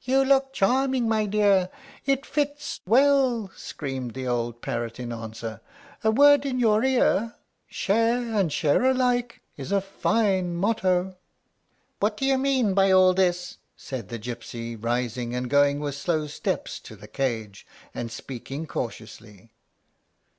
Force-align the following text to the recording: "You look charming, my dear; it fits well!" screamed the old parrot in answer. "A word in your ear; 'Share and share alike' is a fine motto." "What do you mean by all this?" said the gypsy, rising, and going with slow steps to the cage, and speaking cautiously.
"You 0.00 0.24
look 0.24 0.54
charming, 0.54 1.06
my 1.06 1.26
dear; 1.26 1.68
it 2.06 2.24
fits 2.24 2.80
well!" 2.86 3.50
screamed 3.54 4.14
the 4.14 4.26
old 4.26 4.62
parrot 4.62 4.98
in 4.98 5.12
answer. 5.12 5.60
"A 6.02 6.10
word 6.10 6.46
in 6.46 6.58
your 6.58 6.82
ear; 6.82 7.34
'Share 7.66 8.32
and 8.34 8.50
share 8.50 8.82
alike' 8.82 9.42
is 9.58 9.70
a 9.70 9.82
fine 9.82 10.56
motto." 10.56 11.16
"What 12.00 12.16
do 12.16 12.24
you 12.24 12.38
mean 12.38 12.72
by 12.72 12.92
all 12.92 13.12
this?" 13.12 13.58
said 13.76 14.08
the 14.08 14.18
gypsy, 14.18 14.74
rising, 14.82 15.34
and 15.34 15.50
going 15.50 15.80
with 15.80 15.96
slow 15.96 16.28
steps 16.28 16.80
to 16.80 16.96
the 16.96 17.06
cage, 17.06 17.66
and 17.94 18.10
speaking 18.10 18.66
cautiously. 18.66 19.52